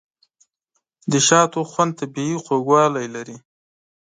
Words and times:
د 1.11 1.13
شاتو 1.27 1.59
خوند 1.71 1.91
طبیعي 1.99 2.35
خوږوالی 2.43 3.07
لري. 3.15 3.37